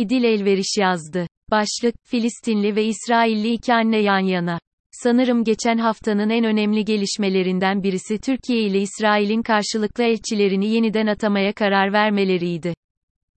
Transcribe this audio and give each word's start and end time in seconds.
İdil 0.00 0.24
Elveriş 0.24 0.78
yazdı. 0.78 1.26
Başlık, 1.50 1.94
Filistinli 2.06 2.76
ve 2.76 2.84
İsrailli 2.84 3.52
iki 3.52 3.74
anne 3.74 3.98
yan 3.98 4.18
yana. 4.18 4.58
Sanırım 4.92 5.44
geçen 5.44 5.78
haftanın 5.78 6.30
en 6.30 6.44
önemli 6.44 6.84
gelişmelerinden 6.84 7.82
birisi 7.82 8.18
Türkiye 8.18 8.60
ile 8.60 8.80
İsrail'in 8.80 9.42
karşılıklı 9.42 10.04
elçilerini 10.04 10.68
yeniden 10.68 11.06
atamaya 11.06 11.52
karar 11.52 11.92
vermeleriydi. 11.92 12.74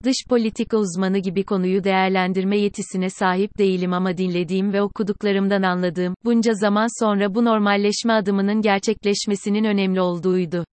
Dış 0.03 0.15
politika 0.29 0.77
uzmanı 0.77 1.17
gibi 1.17 1.43
konuyu 1.43 1.83
değerlendirme 1.83 2.57
yetisine 2.57 3.09
sahip 3.09 3.57
değilim 3.57 3.93
ama 3.93 4.17
dinlediğim 4.17 4.73
ve 4.73 4.81
okuduklarımdan 4.81 5.61
anladığım, 5.61 6.15
bunca 6.25 6.53
zaman 6.53 7.03
sonra 7.03 7.35
bu 7.35 7.45
normalleşme 7.45 8.13
adımının 8.13 8.61
gerçekleşmesinin 8.61 9.63
önemli 9.63 10.01
olduğuydu. 10.01 10.65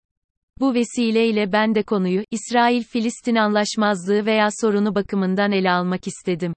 Bu 0.60 0.74
vesileyle 0.74 1.52
ben 1.52 1.74
de 1.74 1.82
konuyu, 1.82 2.22
İsrail-Filistin 2.30 3.34
anlaşmazlığı 3.34 4.26
veya 4.26 4.48
sorunu 4.60 4.94
bakımından 4.94 5.52
ele 5.52 5.70
almak 5.70 6.06
istedim. 6.06 6.54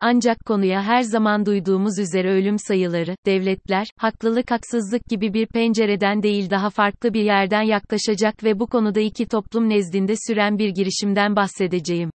Ancak 0.00 0.44
konuya 0.46 0.82
her 0.82 1.02
zaman 1.02 1.46
duyduğumuz 1.46 1.98
üzere 1.98 2.30
ölüm 2.30 2.58
sayıları, 2.58 3.16
devletler, 3.26 3.86
haklılık 3.96 4.50
haksızlık 4.50 5.04
gibi 5.04 5.34
bir 5.34 5.46
pencereden 5.46 6.22
değil 6.22 6.50
daha 6.50 6.70
farklı 6.70 7.14
bir 7.14 7.22
yerden 7.22 7.62
yaklaşacak 7.62 8.44
ve 8.44 8.58
bu 8.58 8.66
konuda 8.66 9.00
iki 9.00 9.26
toplum 9.28 9.68
nezdinde 9.68 10.14
süren 10.26 10.58
bir 10.58 10.68
girişimden 10.68 11.36
bahsedeceğim. 11.36 12.10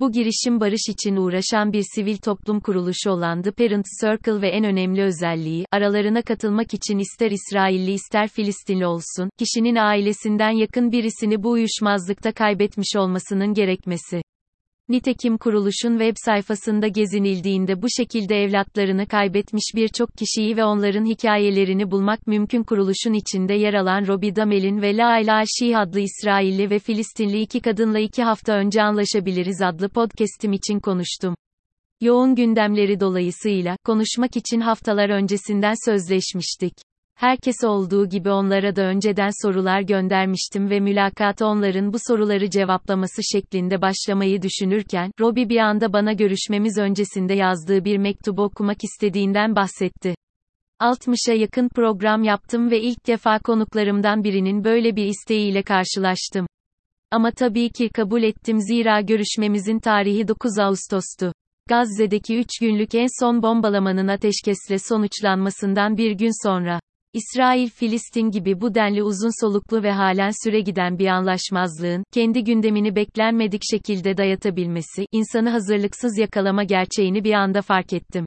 Bu 0.00 0.12
girişim 0.12 0.60
barış 0.60 0.88
için 0.88 1.16
uğraşan 1.16 1.72
bir 1.72 1.84
sivil 1.94 2.16
toplum 2.16 2.60
kuruluşu 2.60 3.10
olan 3.10 3.42
The 3.42 3.50
Parent 3.50 3.86
Circle 4.00 4.42
ve 4.42 4.48
en 4.48 4.64
önemli 4.64 5.02
özelliği, 5.02 5.64
aralarına 5.72 6.22
katılmak 6.22 6.74
için 6.74 6.98
ister 6.98 7.30
İsrailli 7.30 7.92
ister 7.92 8.28
Filistinli 8.28 8.86
olsun, 8.86 9.30
kişinin 9.38 9.76
ailesinden 9.76 10.50
yakın 10.50 10.92
birisini 10.92 11.42
bu 11.42 11.50
uyuşmazlıkta 11.50 12.32
kaybetmiş 12.32 12.96
olmasının 12.96 13.54
gerekmesi. 13.54 14.22
Nitekim 14.90 15.38
kuruluşun 15.38 15.98
web 15.98 16.14
sayfasında 16.24 16.88
gezinildiğinde 16.88 17.82
bu 17.82 17.86
şekilde 17.98 18.42
evlatlarını 18.42 19.06
kaybetmiş 19.06 19.72
birçok 19.74 20.10
kişiyi 20.18 20.56
ve 20.56 20.64
onların 20.64 21.04
hikayelerini 21.04 21.90
bulmak 21.90 22.26
mümkün 22.26 22.62
kuruluşun 22.62 23.12
içinde 23.12 23.54
yer 23.54 23.74
alan 23.74 24.06
Robi 24.06 24.36
Damel'in 24.36 24.82
ve 24.82 24.96
Laila 24.96 25.36
Al-Şih 25.36 25.78
adlı 25.78 26.00
İsrailli 26.00 26.70
ve 26.70 26.78
Filistinli 26.78 27.40
iki 27.40 27.60
kadınla 27.60 27.98
iki 27.98 28.22
hafta 28.22 28.52
önce 28.52 28.82
Anlaşabiliriz 28.82 29.62
adlı 29.62 29.88
podcast'im 29.88 30.52
için 30.52 30.80
konuştum. 30.80 31.34
Yoğun 32.00 32.34
gündemleri 32.34 33.00
dolayısıyla, 33.00 33.76
konuşmak 33.84 34.36
için 34.36 34.60
haftalar 34.60 35.08
öncesinden 35.08 35.74
sözleşmiştik. 35.90 36.89
Herkes 37.20 37.64
olduğu 37.64 38.08
gibi 38.08 38.30
onlara 38.30 38.76
da 38.76 38.82
önceden 38.82 39.30
sorular 39.42 39.80
göndermiştim 39.80 40.70
ve 40.70 40.80
mülakata 40.80 41.46
onların 41.46 41.92
bu 41.92 41.96
soruları 42.06 42.50
cevaplaması 42.50 43.22
şeklinde 43.32 43.82
başlamayı 43.82 44.42
düşünürken, 44.42 45.10
Robbie 45.20 45.48
bir 45.48 45.56
anda 45.56 45.92
bana 45.92 46.12
görüşmemiz 46.12 46.78
öncesinde 46.78 47.34
yazdığı 47.34 47.84
bir 47.84 47.98
mektubu 47.98 48.42
okumak 48.42 48.84
istediğinden 48.84 49.56
bahsetti. 49.56 50.14
60'a 50.80 51.34
yakın 51.34 51.68
program 51.68 52.22
yaptım 52.22 52.70
ve 52.70 52.80
ilk 52.80 53.06
defa 53.06 53.38
konuklarımdan 53.38 54.24
birinin 54.24 54.64
böyle 54.64 54.96
bir 54.96 55.06
isteğiyle 55.06 55.62
karşılaştım. 55.62 56.46
Ama 57.10 57.30
tabii 57.30 57.70
ki 57.70 57.88
kabul 57.88 58.22
ettim 58.22 58.60
zira 58.60 59.00
görüşmemizin 59.00 59.78
tarihi 59.78 60.28
9 60.28 60.58
Ağustos'tu. 60.58 61.32
Gazze'deki 61.68 62.38
3 62.38 62.48
günlük 62.60 62.94
en 62.94 63.20
son 63.20 63.42
bombalamanın 63.42 64.08
ateşkesle 64.08 64.78
sonuçlanmasından 64.78 65.96
bir 65.96 66.12
gün 66.12 66.48
sonra. 66.48 66.80
İsrail-Filistin 67.14 68.30
gibi 68.30 68.60
bu 68.60 68.74
denli 68.74 69.02
uzun 69.02 69.44
soluklu 69.44 69.82
ve 69.82 69.92
halen 69.92 70.30
süre 70.44 70.60
giden 70.60 70.98
bir 70.98 71.06
anlaşmazlığın, 71.06 72.04
kendi 72.12 72.44
gündemini 72.44 72.96
beklenmedik 72.96 73.62
şekilde 73.70 74.16
dayatabilmesi, 74.16 75.06
insanı 75.12 75.50
hazırlıksız 75.50 76.18
yakalama 76.18 76.64
gerçeğini 76.64 77.24
bir 77.24 77.32
anda 77.32 77.62
fark 77.62 77.92
ettim. 77.92 78.26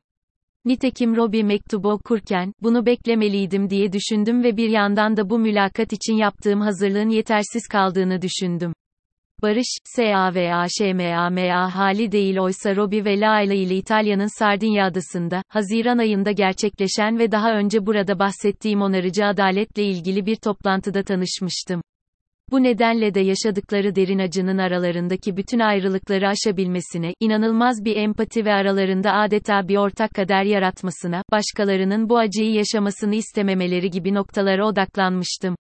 Nitekim 0.66 1.16
Robbie 1.16 1.44
mektubu 1.44 1.92
okurken, 1.92 2.54
bunu 2.62 2.86
beklemeliydim 2.86 3.70
diye 3.70 3.94
düşündüm 3.94 4.44
ve 4.44 4.58
bir 4.58 4.70
yandan 4.70 5.18
da 5.18 5.30
bu 5.30 5.40
mülakat 5.40 5.94
için 5.94 6.14
yaptığım 6.14 6.62
hazırlığın 6.62 7.10
yetersiz 7.10 7.68
kaldığını 7.68 8.22
düşündüm. 8.22 8.74
Barış, 9.44 9.78
SAVAŞMAMA 9.84 11.76
hali 11.76 12.12
değil 12.12 12.40
oysa 12.40 12.76
Robi 12.76 13.06
ve 13.06 13.20
Laila 13.20 13.54
ile 13.54 13.76
İtalya'nın 13.76 14.40
Sardinya 14.40 14.86
adasında, 14.86 15.44
Haziran 15.48 15.98
ayında 15.98 16.32
gerçekleşen 16.32 17.20
ve 17.20 17.32
daha 17.32 17.54
önce 17.54 17.86
burada 17.86 18.20
bahsettiğim 18.20 18.82
onarıcı 18.82 19.26
adaletle 19.26 19.84
ilgili 19.84 20.26
bir 20.26 20.36
toplantıda 20.36 21.04
tanışmıştım. 21.04 21.82
Bu 22.52 22.64
nedenle 22.64 23.14
de 23.14 23.20
yaşadıkları 23.20 23.96
derin 23.96 24.20
acının 24.20 24.58
aralarındaki 24.58 25.38
bütün 25.38 25.60
ayrılıkları 25.60 26.28
aşabilmesine, 26.28 27.14
inanılmaz 27.20 27.86
bir 27.86 27.96
empati 27.96 28.46
ve 28.46 28.54
aralarında 28.54 29.14
adeta 29.14 29.68
bir 29.68 29.78
ortak 29.78 30.12
kader 30.12 30.44
yaratmasına, 30.44 31.24
başkalarının 31.32 32.10
bu 32.10 32.18
acıyı 32.18 32.54
yaşamasını 32.54 33.16
istememeleri 33.16 33.90
gibi 33.90 34.14
noktalara 34.14 34.68
odaklanmıştım. 34.68 35.56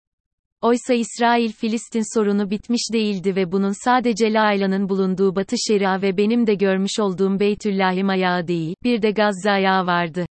Oysa 0.63 0.93
İsrail-Filistin 0.93 2.15
sorunu 2.15 2.49
bitmiş 2.49 2.81
değildi 2.93 3.35
ve 3.35 3.51
bunun 3.51 3.85
sadece 3.85 4.33
Laila'nın 4.33 4.89
bulunduğu 4.89 5.35
Batı 5.35 5.55
Şeria 5.67 6.01
ve 6.01 6.17
benim 6.17 6.47
de 6.47 6.55
görmüş 6.55 6.99
olduğum 6.99 7.39
Beytüllahim 7.39 8.09
ayağı 8.09 8.47
değil, 8.47 8.75
bir 8.83 9.01
de 9.01 9.11
Gazze 9.11 9.51
ayağı 9.51 9.85
vardı. 9.85 10.25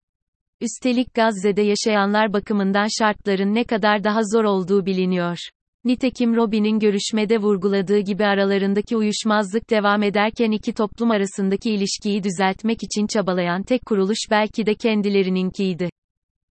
Üstelik 0.60 1.14
Gazze'de 1.14 1.62
yaşayanlar 1.62 2.32
bakımından 2.32 2.86
şartların 2.98 3.54
ne 3.54 3.64
kadar 3.64 4.04
daha 4.04 4.20
zor 4.32 4.44
olduğu 4.44 4.86
biliniyor. 4.86 5.36
Nitekim 5.84 6.36
Robin'in 6.36 6.78
görüşmede 6.78 7.38
vurguladığı 7.38 7.98
gibi 7.98 8.24
aralarındaki 8.24 8.96
uyuşmazlık 8.96 9.70
devam 9.70 10.02
ederken 10.02 10.50
iki 10.50 10.72
toplum 10.72 11.10
arasındaki 11.10 11.70
ilişkiyi 11.70 12.22
düzeltmek 12.22 12.82
için 12.82 13.06
çabalayan 13.06 13.62
tek 13.62 13.86
kuruluş 13.86 14.18
belki 14.30 14.66
de 14.66 14.74
kendilerininkiydi. 14.74 15.88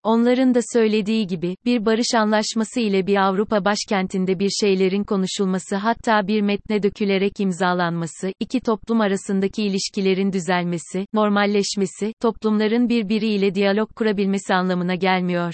Onların 0.03 0.53
da 0.53 0.59
söylediği 0.73 1.27
gibi, 1.27 1.55
bir 1.65 1.85
barış 1.85 2.15
anlaşması 2.15 2.79
ile 2.79 3.07
bir 3.07 3.15
Avrupa 3.15 3.65
başkentinde 3.65 4.39
bir 4.39 4.49
şeylerin 4.49 5.03
konuşulması 5.03 5.75
hatta 5.75 6.27
bir 6.27 6.41
metne 6.41 6.83
dökülerek 6.83 7.39
imzalanması, 7.39 8.33
iki 8.39 8.59
toplum 8.59 9.01
arasındaki 9.01 9.63
ilişkilerin 9.63 10.33
düzelmesi, 10.33 11.05
normalleşmesi, 11.13 12.13
toplumların 12.21 12.89
birbiriyle 12.89 13.55
diyalog 13.55 13.95
kurabilmesi 13.95 14.53
anlamına 14.53 14.95
gelmiyor. 14.95 15.53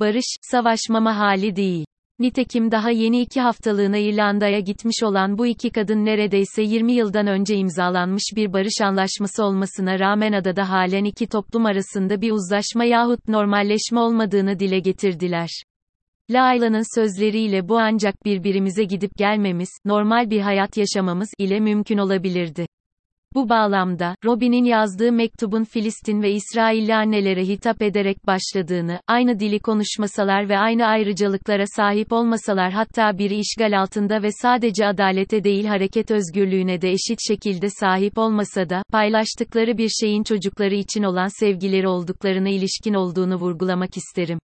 Barış, 0.00 0.36
savaşmama 0.42 1.18
hali 1.18 1.56
değil. 1.56 1.86
Nitekim 2.18 2.70
daha 2.70 2.90
yeni 2.90 3.20
iki 3.20 3.40
haftalığına 3.40 3.98
İrlanda'ya 3.98 4.60
gitmiş 4.60 5.02
olan 5.02 5.38
bu 5.38 5.46
iki 5.46 5.70
kadın 5.70 6.04
neredeyse 6.04 6.62
20 6.62 6.92
yıldan 6.92 7.26
önce 7.26 7.56
imzalanmış 7.56 8.22
bir 8.36 8.52
barış 8.52 8.80
anlaşması 8.82 9.44
olmasına 9.44 9.98
rağmen 9.98 10.32
adada 10.32 10.70
halen 10.70 11.04
iki 11.04 11.26
toplum 11.26 11.66
arasında 11.66 12.20
bir 12.20 12.30
uzlaşma 12.30 12.84
yahut 12.84 13.28
normalleşme 13.28 14.00
olmadığını 14.00 14.58
dile 14.58 14.78
getirdiler. 14.78 15.48
Laila'nın 16.30 17.00
sözleriyle 17.00 17.68
bu 17.68 17.78
ancak 17.78 18.24
birbirimize 18.24 18.84
gidip 18.84 19.16
gelmemiz, 19.16 19.68
normal 19.84 20.30
bir 20.30 20.40
hayat 20.40 20.76
yaşamamız 20.76 21.28
ile 21.38 21.60
mümkün 21.60 21.98
olabilirdi. 21.98 22.66
Bu 23.34 23.48
bağlamda, 23.48 24.16
Robin'in 24.24 24.64
yazdığı 24.64 25.12
mektubun 25.12 25.64
Filistin 25.64 26.22
ve 26.22 26.32
İsrailli 26.32 26.94
annelere 26.94 27.44
hitap 27.44 27.82
ederek 27.82 28.26
başladığını, 28.26 29.00
aynı 29.08 29.40
dili 29.40 29.58
konuşmasalar 29.58 30.48
ve 30.48 30.58
aynı 30.58 30.86
ayrıcalıklara 30.86 31.64
sahip 31.76 32.12
olmasalar 32.12 32.72
hatta 32.72 33.18
biri 33.18 33.36
işgal 33.36 33.80
altında 33.80 34.22
ve 34.22 34.28
sadece 34.42 34.86
adalete 34.86 35.44
değil 35.44 35.64
hareket 35.64 36.10
özgürlüğüne 36.10 36.80
de 36.80 36.90
eşit 36.90 37.18
şekilde 37.28 37.70
sahip 37.70 38.18
olmasa 38.18 38.68
da, 38.68 38.82
paylaştıkları 38.92 39.78
bir 39.78 39.88
şeyin 39.88 40.22
çocukları 40.22 40.74
için 40.74 41.02
olan 41.02 41.40
sevgileri 41.40 41.88
olduklarına 41.88 42.48
ilişkin 42.48 42.94
olduğunu 42.94 43.34
vurgulamak 43.34 43.96
isterim. 43.96 44.38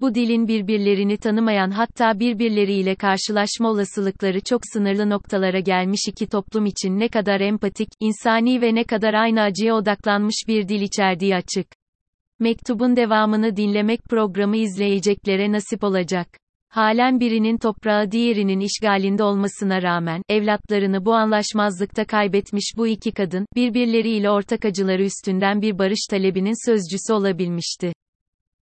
Bu 0.00 0.14
dilin 0.14 0.48
birbirlerini 0.48 1.16
tanımayan 1.16 1.70
hatta 1.70 2.20
birbirleriyle 2.20 2.94
karşılaşma 2.94 3.70
olasılıkları 3.70 4.40
çok 4.40 4.60
sınırlı 4.72 5.10
noktalara 5.10 5.60
gelmiş 5.60 6.00
iki 6.08 6.26
toplum 6.26 6.66
için 6.66 6.98
ne 6.98 7.08
kadar 7.08 7.40
empatik, 7.40 7.88
insani 8.00 8.60
ve 8.60 8.74
ne 8.74 8.84
kadar 8.84 9.14
aynı 9.14 9.42
acıya 9.42 9.74
odaklanmış 9.74 10.44
bir 10.48 10.68
dil 10.68 10.80
içerdiği 10.80 11.36
açık. 11.36 11.66
Mektubun 12.40 12.96
devamını 12.96 13.56
dinlemek 13.56 14.04
programı 14.04 14.56
izleyeceklere 14.56 15.52
nasip 15.52 15.84
olacak. 15.84 16.28
Halen 16.68 17.20
birinin 17.20 17.58
toprağı 17.58 18.10
diğerinin 18.10 18.60
işgalinde 18.60 19.22
olmasına 19.22 19.82
rağmen, 19.82 20.22
evlatlarını 20.28 21.04
bu 21.04 21.14
anlaşmazlıkta 21.14 22.04
kaybetmiş 22.04 22.74
bu 22.76 22.86
iki 22.86 23.12
kadın, 23.12 23.46
birbirleriyle 23.56 24.30
ortak 24.30 24.64
acıları 24.64 25.02
üstünden 25.02 25.62
bir 25.62 25.78
barış 25.78 26.06
talebinin 26.10 26.66
sözcüsü 26.66 27.12
olabilmişti. 27.12 27.92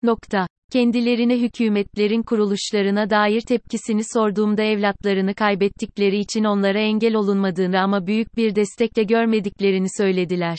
Nokta. 0.04 0.48
Kendilerine 0.72 1.42
hükümetlerin 1.42 2.24
kuruluşlarına 2.24 3.10
dair 3.10 3.42
tepkisini 3.42 4.02
sorduğumda 4.14 4.64
evlatlarını 4.64 5.34
kaybettikleri 5.34 6.20
için 6.20 6.44
onlara 6.44 6.80
engel 6.80 7.16
olunmadığını 7.16 7.80
ama 7.80 8.08
büyük 8.08 8.38
bir 8.38 8.56
destekle 8.56 9.04
görmediklerini 9.04 9.88
söylediler. 9.98 10.58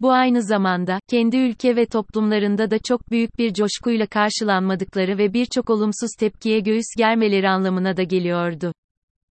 Bu 0.00 0.12
aynı 0.12 0.42
zamanda, 0.42 1.00
kendi 1.08 1.36
ülke 1.36 1.76
ve 1.76 1.86
toplumlarında 1.86 2.70
da 2.70 2.78
çok 2.78 3.10
büyük 3.10 3.38
bir 3.38 3.54
coşkuyla 3.54 4.06
karşılanmadıkları 4.06 5.18
ve 5.18 5.32
birçok 5.32 5.70
olumsuz 5.70 6.10
tepkiye 6.18 6.60
göğüs 6.60 6.86
germeleri 6.98 7.48
anlamına 7.48 7.96
da 7.96 8.02
geliyordu. 8.02 8.72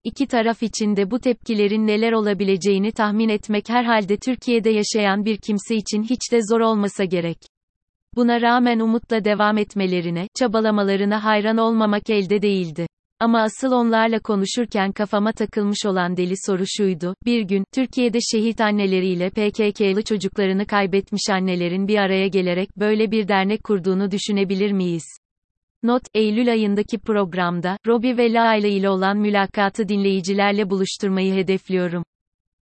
İki 0.04 0.26
taraf 0.26 0.62
için 0.62 0.96
de 0.96 1.10
bu 1.10 1.20
tepkilerin 1.20 1.86
neler 1.86 2.12
olabileceğini 2.12 2.92
tahmin 2.92 3.28
etmek 3.28 3.68
herhalde 3.68 4.16
Türkiye'de 4.16 4.70
yaşayan 4.70 5.24
bir 5.24 5.36
kimse 5.36 5.76
için 5.76 6.02
hiç 6.02 6.32
de 6.32 6.40
zor 6.50 6.60
olmasa 6.60 7.04
gerek. 7.04 7.53
Buna 8.16 8.40
rağmen 8.40 8.80
umutla 8.80 9.24
devam 9.24 9.58
etmelerine, 9.58 10.28
çabalamalarına 10.38 11.24
hayran 11.24 11.56
olmamak 11.56 12.10
elde 12.10 12.42
değildi. 12.42 12.86
Ama 13.20 13.42
asıl 13.42 13.72
onlarla 13.72 14.18
konuşurken 14.18 14.92
kafama 14.92 15.32
takılmış 15.32 15.86
olan 15.86 16.16
deli 16.16 16.34
soru 16.46 16.64
şuydu, 16.66 17.14
bir 17.26 17.42
gün, 17.42 17.64
Türkiye'de 17.74 18.18
şehit 18.32 18.60
anneleriyle 18.60 19.30
PKK'lı 19.30 20.02
çocuklarını 20.02 20.66
kaybetmiş 20.66 21.22
annelerin 21.30 21.88
bir 21.88 21.98
araya 21.98 22.28
gelerek 22.28 22.68
böyle 22.76 23.10
bir 23.10 23.28
dernek 23.28 23.64
kurduğunu 23.64 24.10
düşünebilir 24.10 24.72
miyiz? 24.72 25.04
Not, 25.82 26.02
Eylül 26.14 26.52
ayındaki 26.52 26.98
programda, 26.98 27.76
Robbie 27.86 28.16
ve 28.16 28.32
Laila 28.32 28.68
ile 28.68 28.88
olan 28.88 29.18
mülakatı 29.18 29.88
dinleyicilerle 29.88 30.70
buluşturmayı 30.70 31.34
hedefliyorum. 31.34 32.04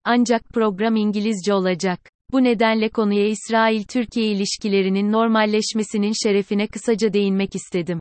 Ancak 0.05 0.43
program 0.44 0.97
İngilizce 0.97 1.55
olacak. 1.55 2.00
Bu 2.32 2.44
nedenle 2.44 2.88
konuya 2.88 3.27
İsrail-Türkiye 3.27 4.27
ilişkilerinin 4.27 5.12
normalleşmesinin 5.12 6.12
şerefine 6.23 6.67
kısaca 6.67 7.12
değinmek 7.12 7.55
istedim. 7.55 8.00